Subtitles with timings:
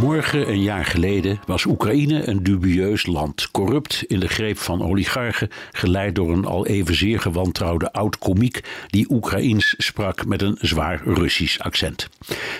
[0.00, 5.48] Morgen een jaar geleden was Oekraïne een dubieus land, corrupt in de greep van oligarchen,
[5.72, 12.08] geleid door een al evenzeer gewantrouwde oud-komiek die Oekraïens sprak met een zwaar Russisch accent.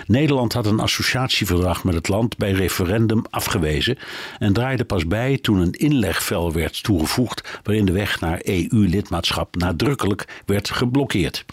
[0.07, 3.99] Nederland had een associatieverdrag met het land bij referendum afgewezen
[4.39, 10.43] en draaide pas bij toen een inlegvel werd toegevoegd waarin de weg naar EU-lidmaatschap nadrukkelijk
[10.47, 11.45] werd geblokkeerd.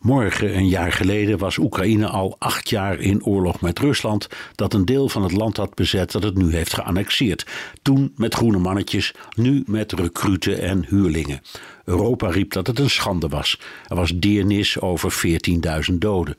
[0.00, 4.84] Morgen, een jaar geleden, was Oekraïne al acht jaar in oorlog met Rusland, dat een
[4.84, 7.46] deel van het land had bezet dat het nu heeft geannexeerd.
[7.82, 11.40] Toen met groene mannetjes, nu met recruten en huurlingen.
[11.84, 13.60] Europa riep dat het een schande was.
[13.86, 15.12] Er was deernis over
[15.90, 16.34] 14.000 doden.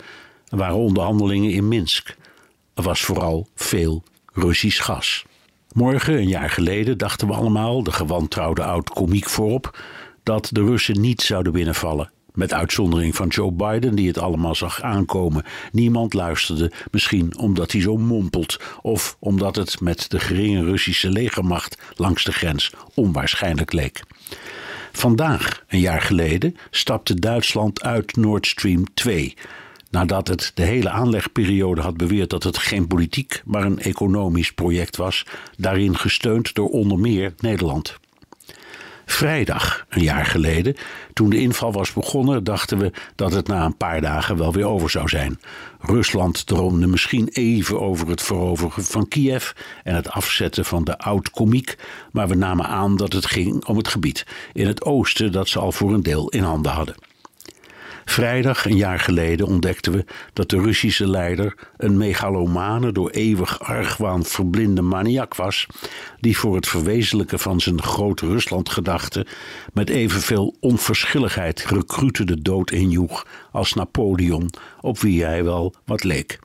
[0.47, 2.15] Er waren onderhandelingen in Minsk.
[2.73, 4.03] Er was vooral veel
[4.33, 5.25] Russisch gas.
[5.73, 9.79] Morgen, een jaar geleden, dachten we allemaal, de gewantrouwde oud-komiek voorop,
[10.23, 12.11] dat de Russen niet zouden binnenvallen.
[12.33, 15.43] Met uitzondering van Joe Biden, die het allemaal zag aankomen.
[15.71, 21.77] Niemand luisterde, misschien omdat hij zo mompelt, of omdat het met de geringe Russische legermacht
[21.95, 24.03] langs de grens onwaarschijnlijk leek.
[24.91, 29.33] Vandaag, een jaar geleden, stapte Duitsland uit Nord Stream 2.
[29.89, 34.97] Nadat het de hele aanlegperiode had beweerd dat het geen politiek, maar een economisch project
[34.97, 35.25] was,
[35.57, 37.99] daarin gesteund door onder meer Nederland.
[39.11, 40.75] Vrijdag, een jaar geleden,
[41.13, 44.67] toen de inval was begonnen, dachten we dat het na een paar dagen wel weer
[44.67, 45.39] over zou zijn.
[45.79, 49.51] Rusland droomde misschien even over het veroveren van Kiev
[49.83, 51.77] en het afzetten van de oud-komiek,
[52.11, 55.59] maar we namen aan dat het ging om het gebied in het oosten dat ze
[55.59, 56.95] al voor een deel in handen hadden.
[58.19, 64.25] Vrijdag, een jaar geleden, ontdekten we dat de Russische leider een megalomane, door eeuwig argwaan
[64.25, 65.67] verblinde maniak was,
[66.19, 69.25] die voor het verwezenlijken van zijn groot Rusland-gedachte
[69.73, 74.49] met evenveel onverschilligheid recruten de dood injoeg als Napoleon,
[74.81, 76.39] op wie hij wel wat leek.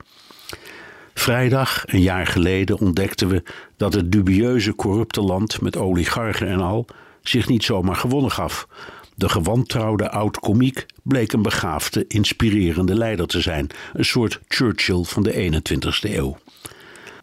[1.13, 3.43] Vrijdag, een jaar geleden, ontdekten we
[3.77, 6.85] dat het dubieuze corrupte land met oligarchen en al
[7.21, 8.67] zich niet zomaar gewonnen gaf,
[9.15, 15.51] de gewantrouwde oud-komiek bleek een begaafde, inspirerende leider te zijn, een soort Churchill van de
[15.51, 16.37] 21ste eeuw.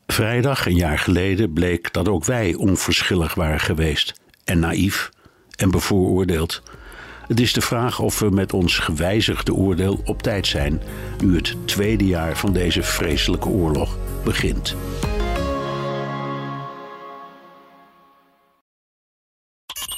[0.07, 4.15] Vrijdag, een jaar geleden, bleek dat ook wij onverschillig waren geweest
[4.45, 5.11] en naïef
[5.57, 6.63] en bevooroordeeld.
[7.27, 10.83] Het is de vraag of we met ons gewijzigde oordeel op tijd zijn,
[11.23, 14.77] nu het tweede jaar van deze vreselijke oorlog begint.